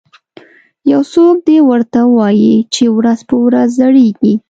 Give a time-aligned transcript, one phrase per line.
[0.91, 4.33] یو څوک دې ورته ووایي چې ورځ په ورځ زړیږي